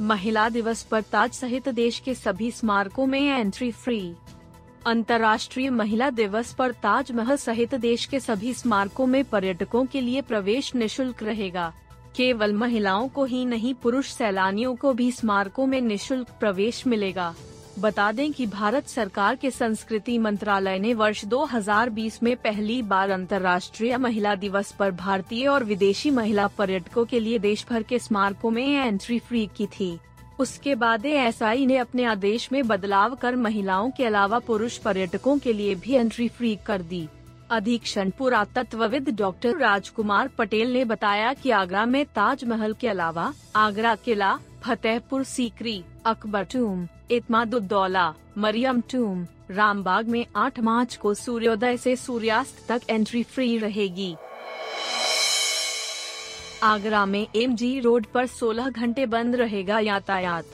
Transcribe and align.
महिला 0.00 0.48
दिवस 0.48 0.82
पर 0.82 1.00
ताज 1.02 1.32
सहित 1.32 1.68
देश 1.68 1.98
के 1.98 2.14
सभी 2.14 2.50
स्मारकों 2.50 3.06
में 3.06 3.20
एंट्री 3.20 3.70
फ्री 3.72 4.12
अंतर्राष्ट्रीय 4.86 5.70
महिला 5.70 6.10
दिवस 6.10 6.52
पर 6.54 6.72
ताजमहल 6.72 7.36
सहित 7.36 7.74
देश 7.74 8.04
के 8.04 8.20
सभी 8.20 8.52
स्मारकों 8.54 9.06
में 9.06 9.24
पर्यटकों 9.24 9.84
के 9.86 10.00
लिए 10.00 10.20
प्रवेश 10.20 10.74
निशुल्क 10.74 11.22
रहेगा। 11.22 11.72
केवल 12.16 12.52
महिलाओं 12.52 13.08
को 13.08 13.24
ही 13.24 13.44
नहीं, 13.44 13.74
पुरुष 13.74 14.10
सैलानियों 14.10 14.74
को 14.76 14.92
भी 14.92 15.10
स्मारकों 15.12 15.66
में 15.66 15.80
निशुल्क 15.80 16.28
प्रवेश 16.40 16.86
मिलेगा। 16.86 17.34
बता 17.78 18.12
दें 18.12 18.32
कि 18.32 18.46
भारत 18.46 18.86
सरकार 18.86 19.36
के 19.36 19.50
संस्कृति 19.50 20.16
मंत्रालय 20.18 20.78
ने 20.78 20.94
वर्ष 20.94 21.24
2020 21.24 22.22
में 22.22 22.36
पहली 22.36 22.80
बार 22.82 23.10
अंतर्राष्ट्रीय 23.10 23.96
महिला 23.96 24.34
दिवस 24.34 24.70
पर 24.72 24.90
भारतीय 24.90 25.46
और 25.46 25.64
विदेशी 25.64 26.10
महिला 26.10 26.46
पर्यटकों 26.46 27.04
के 27.04 27.20
लिए 27.20 27.38
देश 27.38 27.66
भर 27.70 27.82
के 27.82 27.98
स्मारकों 27.98 28.50
में 28.50 28.66
एंट्री 28.66 29.18
फ्री 29.18 29.48
की 29.56 29.66
थी। 29.66 29.98
उसके 30.38 30.74
बाद 30.74 31.06
एस 31.06 31.42
ने 31.42 31.76
अपने 31.76 32.04
आदेश 32.04 32.48
में 32.52 32.66
बदलाव 32.66 33.14
कर 33.14 33.36
महिलाओं 33.36 33.90
के 33.90 34.04
अलावा 34.04 34.38
पुरुष 34.38 34.78
पर्यटकों 34.78 35.38
के 35.38 35.52
लिए 35.52 35.74
भी 35.74 35.94
एंट्री 35.94 36.28
फ्री 36.28 36.58
कर 36.66 36.82
दी। 36.82 37.06
अधीक्षण 37.50 38.10
पुरातत्वविद 38.10 39.10
डॉक्टर 39.10 39.56
राजकुमार 39.56 40.28
पटेल 40.28 40.72
ने 40.72 40.84
बताया 40.84 41.32
कि 41.32 41.50
आगरा 41.50 41.84
में 41.86 42.04
ताजमहल 42.06 42.72
के 42.72 42.88
अलावा 42.88 43.32
आगरा 43.56 43.94
किला, 43.94 44.38
फतेहपुर 44.62 45.24
सीकरी 45.24 45.82
अकबर 46.06 46.44
टूम, 46.44 46.86
इतमादुद्दौला, 47.10 48.14
मरियम 48.38 48.80
टूम, 48.80 49.26
रामबाग 49.50 50.08
में 50.08 50.26
8 50.36 50.60
मार्च 50.60 50.96
को 50.96 51.14
सूर्योदय 51.14 51.76
से 51.76 51.96
सूर्यास्त 51.96 52.64
तक 52.68 52.80
एंट्री 52.90 53.22
फ्री 53.22 53.58
रहेगी। 53.58 54.16
आगरा 56.62 57.06
में 57.06 57.26
एमजी 57.36 57.80
रोड 57.80 58.06
पर 58.06 58.26
16 58.26 58.68
घंटे 58.68 59.06
बंद 59.06 59.36
रहेगा 59.36 59.78
यातायात। 59.78 60.44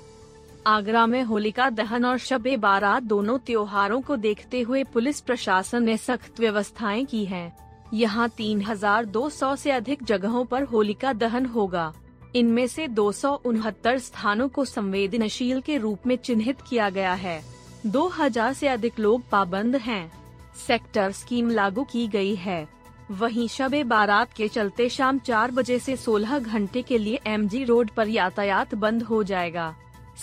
आगरा 0.67 1.07
में 1.07 1.23
होलिका 1.23 1.71
दहन 1.71 2.05
और 2.05 2.19
शबे 2.19 2.57
बारात 2.57 3.03
दोनों 3.03 3.39
त्योहारों 3.39 4.01
को 4.01 4.17
देखते 4.17 4.61
हुए 4.61 4.85
पुलिस 4.85 5.21
प्रशासन 5.21 5.83
ने 5.83 5.97
सख्त 5.97 6.41
व्यवस्थाएँ 6.41 7.05
की 7.05 7.25
हैं। 7.25 7.53
यहाँ 7.95 8.29
तीन 8.29 8.63
हज़ार 8.63 9.05
दो 9.05 9.29
सौ 9.31 9.53
ऐसी 9.53 9.71
अधिक 9.71 10.05
जगहों 10.05 10.45
पर 10.45 10.63
होलिका 10.63 11.13
दहन 11.13 11.47
होगा। 11.47 11.93
इनमें 12.35 12.67
से 12.67 12.89
दो 12.89 13.13
सौ 13.13 13.33
उनहत्तर 13.45 13.99
स्थानों 13.99 14.49
को 14.49 14.65
संवेदनशील 14.65 15.61
के 15.61 15.77
रूप 15.77 16.07
में 16.07 16.17
चिन्हित 16.17 16.61
किया 16.61 16.91
गया 16.91 17.13
है। 17.15 17.43
2000 17.87 18.53
से 18.53 18.69
अधिक 18.69 18.99
लोग 19.01 19.29
पाबंद 19.29 19.77
हैं। 19.77 20.13
सेक्टर 20.67 21.13
स्कीम 21.13 21.51
लागू 21.51 21.85
की 21.85 22.09
गई 22.09 22.35
है। 22.35 22.69
वहीं 23.11 23.49
शबे 23.49 23.85
बारात 23.85 24.33
के 24.33 24.49
चलते 24.49 24.89
शाम 24.89 25.19
चार 25.19 25.51
बजे 25.51 25.79
से 25.79 25.97
16 25.97 26.39
घंटे 26.39 26.83
के 26.83 26.99
लिए 26.99 27.21
एमजी 27.27 27.65
रोड 27.65 27.91
पर 27.91 28.09
यातायात 28.09 28.75
बंद 28.75 29.03
हो 29.03 29.23
जाएगा। 29.23 29.75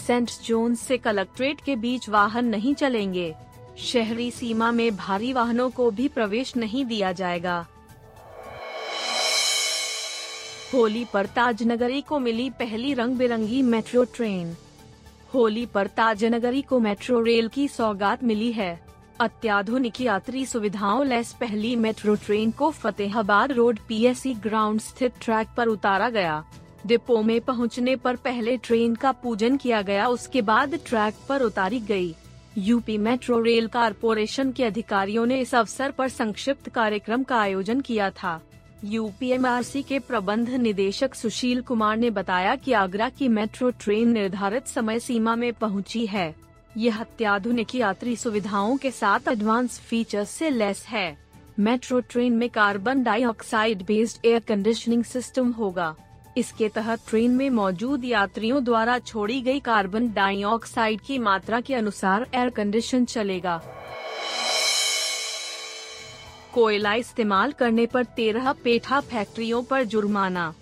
सेंट 0.08 0.32
जोन्स 0.46 0.80
से 0.80 0.98
कलेक्ट्रेट 0.98 1.62
के 1.62 1.76
बीच 1.76 2.10
वाहन 2.10 2.46
नहीं 2.46 2.76
चलेंगे। 2.76 3.36
शहरी 3.78 4.32
सीमा 4.32 4.72
में 4.72 4.96
भारी 4.96 5.34
वाहनों 5.34 5.70
को 5.70 5.92
भी 5.92 6.08
प्रवेश 6.08 6.56
नहीं 6.58 6.86
दिया 6.86 7.12
जाएगा। 7.12 7.68
होली 10.74 11.06
पर 11.14 11.26
ताजनगरी 11.26 12.02
को 12.02 12.20
मिली 12.20 12.50
पहली 12.50 12.94
रंग 12.94 13.18
बिरंगी 13.18 13.62
मेट्रो 13.62 14.04
ट्रेन। 14.04 14.56
होली 15.34 15.66
पर 15.66 15.88
ताजनगरी 15.88 16.62
को 16.62 16.80
मेट्रो 16.80 17.22
रेल 17.22 17.48
की 17.48 17.68
सौगात 17.68 18.24
मिली 18.24 18.52
है। 18.52 18.80
अत्याधुनिक 19.20 20.02
यात्री 20.02 20.46
सुविधाओं 20.46 21.06
लेस 21.06 21.36
पहली 21.40 21.76
मेट्रो 21.76 22.16
ट्रेन 22.16 22.52
को 22.52 22.72
फतेहाबाद 22.72 23.52
रोड 23.52 23.80
पीएससी 23.88 24.34
ग्राउंड 24.34 24.80
स्थित 24.80 25.14
ट्रैक 25.22 25.48
पर 25.58 25.68
उतारा 25.68 26.10
गया। 26.10 26.44
डिपो 26.86 27.22
में 27.22 27.42
पहुँचने 27.42 27.96
पर 27.96 28.16
पहले 28.16 28.58
ट्रेन 28.58 28.96
का 28.96 29.12
पूजन 29.12 29.58
किया 29.58 29.82
गया, 29.82 30.08
उसके 30.08 30.42
बाद 30.42 30.80
ट्रैक 30.86 31.16
पर 31.30 31.42
उतारी 31.42 31.80
गई। 31.80 32.16
यूपी 32.58 32.98
मेट्रो 32.98 33.42
रेल 33.42 33.68
कारपोरेशन 33.68 34.52
के 34.52 34.64
अधिकारियों 34.64 35.26
ने 35.26 35.40
इस 35.40 35.56
अवसर 35.56 35.92
पर 35.92 36.10
संक्षिप्त 36.10 36.70
कार्यक्रम 36.70 37.24
का 37.24 37.40
आयोजन 37.40 37.82
किया 37.82 38.10
था। 38.10 38.42
यूपीएमआरसी 38.86 39.82
के 39.84 39.98
प्रबंध 40.00 40.50
निदेशक 40.50 41.16
सुशील 41.16 41.62
कुमार 41.62 41.98
ने 41.98 42.10
बताया 42.10 42.56
कि 42.56 42.74
आगरा 42.74 43.10
की 43.10 43.28
मेट्रो 43.28 43.70
ट्रेन 43.70 44.12
निर्धारित 44.12 44.68
समय 44.68 45.00
सीमा 45.00 45.36
में 45.36 45.54
पहुँची 45.54 46.06
है। 46.06 46.36
यह 46.78 47.00
अत्याधुनिक 47.02 47.76
यात्री 47.76 48.16
सुविधाओं 48.16 48.78
के 48.78 48.92
साथ 48.92 49.28
एडवांस 49.28 49.80
फीचर्स 49.80 50.30
से 50.30 50.50
लेस 50.50 50.86
है। 50.88 51.18
मेट्रो 51.60 52.00
ट्रेन 52.00 52.34
में 52.34 52.50
carbon 52.50 53.04
dioxide 53.04 53.82
based 53.86 54.26
air 54.26 54.40
conditioning 54.40 55.04
system 55.04 55.52
होगा। 55.52 55.96
इसके 56.38 56.70
तहत 56.70 57.00
ट्रेन 57.10 57.32
में 57.32 57.50
मौजूद 57.50 58.06
यात्रियों 58.06 58.64
द्वारा 58.64 58.98
छोड़ी 59.00 59.42
गई 59.42 59.60
कार्बन 59.60 60.12
डाइऑक्साइड 60.14 61.02
की 61.02 61.20
मात्रा 61.20 61.62
के 61.62 61.76
अनुसार 61.76 62.28
एयर 62.36 62.50
कंडीशन 62.50 63.06
चलेगा। 63.06 63.62
कोयला 66.54 66.94
इस्तेमाल 66.94 67.52
करने 67.52 67.86
पर 67.86 68.04
तेरह 68.16 68.52
पेठा 68.54 69.00
फैक्ट्रियों 69.00 69.64
पर 69.64 69.84
जुर्माना। 69.84 70.54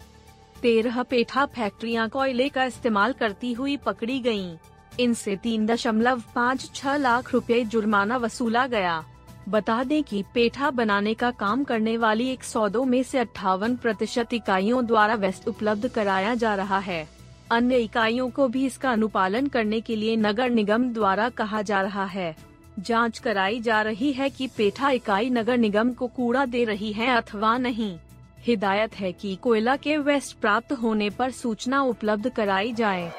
तेरह 0.62 1.02
पेठा 1.04 1.46
फैक्ट्रियाँ 1.46 2.08
कोयले 2.10 2.48
का 2.50 2.64
इस्तेमाल 2.64 3.14
करती 3.14 3.54
हुई 3.54 3.76
पकड़ी 3.78 4.20
गयीं। 4.20 4.58
इनसे 5.00 5.36
तीन 5.36 5.66
दशमलव 5.66 6.22
पाँच 6.36 6.70
छह 6.76 6.96
लाख 6.98 7.34
रुपए 7.34 7.64
जुर्माना 7.64 8.18
वसूला 8.18 8.66
गया। 8.68 9.04
बता 9.50 9.84
दें 9.84 10.04
कि 10.04 10.24
पेठा 10.34 10.70
बनाने 10.70 11.14
का 11.14 11.30
काम 11.32 11.64
करने 11.64 11.96
वाली 11.98 12.28
एक 12.30 12.44
सौदों 12.44 12.84
में 12.86 13.04
से 13.04 13.18
अट्ठावन 13.18 13.76
प्रतिशत 13.76 14.34
इकाइयों 14.34 14.86
द्वारा 14.86 15.14
वेस्ट 15.16 15.48
उपलब्ध 15.48 15.88
कराया 15.88 16.34
जा 16.36 16.56
रहा 16.56 16.80
है। 16.80 17.08
अन्य 17.52 17.78
इकाइयों 17.78 18.30
को 18.30 18.48
भी 18.48 18.66
इसका 18.66 18.92
अनुपालन 18.92 19.48
करने 19.48 19.82
के 19.82 19.96
लिए 19.96 20.16
नगर 20.16 20.50
निगम 20.50 20.90
द्वारा 20.94 21.30
कहा 21.30 21.62
जा 21.62 21.82
रहा 21.82 22.06
है। 22.06 22.36
जाँच 22.80 23.20
कराई 23.20 23.60
जा 23.60 23.82
रही 23.82 24.12
है 24.14 24.30
कि 24.30 24.48
पेठा 24.48 24.90
इकाई 24.90 25.30
नगर 25.30 25.58
निगम 25.58 25.94
को 25.94 26.08
कूड़ा 26.08 26.46
दे 26.46 26.64
रही 26.64 26.92
है 26.94 27.08
अथवा 27.18 27.58
नहीं। 27.58 27.98
हिदायत 28.40 28.96
है 28.96 29.12
कि 29.12 29.36
कोयला 29.36 29.76
के 29.76 29.98
वेस्ट 29.98 30.38
प्राप्त 30.38 30.72
होने 30.72 31.10
पर 31.10 31.32
सूचना 31.32 31.82
उपलब्ध 31.82 32.30
कराई 32.30 32.74
जाए। 32.74 33.12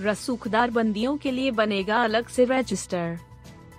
रसूखदार 0.00 0.70
बंदियों 0.70 1.16
के 1.16 1.30
लिए 1.30 1.50
बनेगा 1.50 2.02
अलग 2.04 2.28
से 2.28 2.44
रजिस्टर। 2.44 3.18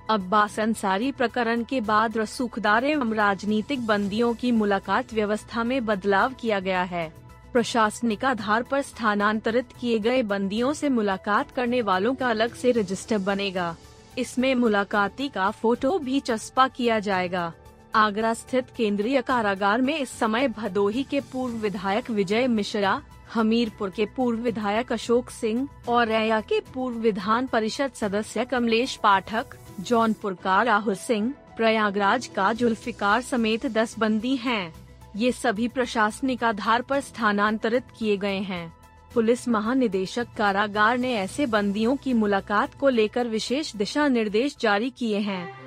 अब्बास 0.10 0.60
अंसारी 0.60 1.12
प्रकरण 1.12 1.64
के 1.64 1.82
बाद 1.82 2.18
रसूखदार 2.18 2.86
एवं 2.86 3.14
राजनीतिक 3.14 3.86
बंदियों 3.86 4.34
की 4.34 4.52
मुलाकात 4.52 5.14
व्यवस्था 5.14 5.64
में 5.64 5.86
बदलाव 5.86 6.34
किया 6.34 6.60
गया 6.60 6.84
है। 6.84 7.25
प्रशासनिक 7.56 8.24
आधार 8.26 8.64
पर 8.64 8.82
स्थानांतरित 8.82 9.66
किए 9.82 10.00
गए 10.00 10.22
बंदियों 10.24 10.74
से 10.74 10.90
मुलाकात 10.90 11.52
करने 11.52 11.82
वालों 11.82 12.14
का 12.16 12.30
अलग 12.30 12.54
से 12.54 12.72
रजिस्टर 12.72 13.18
बनेगा 13.18 13.76
इसमें 14.18 14.54
मुलाकाती 14.56 15.28
का 15.30 15.50
फ़ोटो 15.52 15.98
भी 16.00 16.20
चस्पा 16.20 16.68
किया 16.68 17.00
जाएगा 17.00 17.52
आगरा 17.96 18.34
स्थित 18.34 18.70
केंद्रीय 18.78 19.22
कारागार 19.22 19.82
में 19.82 19.98
इस 19.98 20.20
समय 20.20 20.48
भदोही 20.48 21.04
के 21.04 21.20
पूर्व 21.32 21.56
विधायक 21.56 22.12
विजय 22.12 22.48
मिश्रा, 22.48 23.02
हमीरपुर 23.34 23.90
के 23.90 24.06
पूर्व 24.16 24.40
विधायक 24.40 24.94
अशोक 24.94 25.30
सिंह 25.30 25.68
और 25.88 26.08
रैया 26.08 26.42
के 26.42 26.60
पूर्व 26.74 26.98
विधान 27.00 27.48
परिषद 27.48 27.92
सदस्य 27.96 28.46
कमलेश 28.46 28.96
पाठक, 29.04 29.56
जौनपुर 29.80 30.34
का 30.34 30.62
राहुल 30.64 30.96
सिंह, 30.96 31.34
प्रयागराज 31.58 32.28
का 32.28 32.54
जुल्फिकार 32.54 33.22
समेत 33.22 33.66
दस 33.68 34.00
बंदी 34.00 34.36
हैं। 34.36 34.85
ये 35.16 35.32
सभी 35.32 35.68
प्रशासनिक 35.68 36.44
आधार 36.44 36.82
पर 36.82 37.00
स्थानांतरित 37.00 37.84
किए 38.00 38.18
गए 38.18 38.40
हैं। 38.40 38.74
पुलिस 39.14 39.48
महानिदेशक 39.48 40.28
कारागार 40.38 40.98
ने 40.98 41.14
ऐसे 41.16 41.46
बंदियों 41.46 41.96
की 41.96 42.14
मुलाकात 42.14 42.74
को 42.80 42.90
लेकर 42.90 43.28
विशेष 43.28 43.76
दिशा 43.76 44.08
निर्देश 44.08 44.56
जारी 44.60 44.90
किए 44.90 45.20
हैं। 45.20 45.66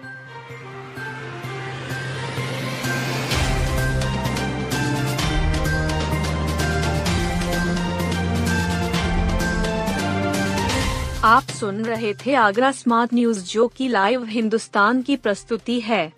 आप 11.24 11.42
सुन 11.42 11.84
रहे 11.84 12.14
थे 12.14 12.34
आगरा 12.34 12.70
स्मार्ट 12.72 13.14
न्यूज़ 13.14 13.44
जो 13.44 13.68
की 13.68 13.88
लाइव 13.88 14.24
हिंदुस्तान 14.24 15.02
की 15.02 15.16
प्रस्तुति 15.16 15.80
है। 15.80 16.17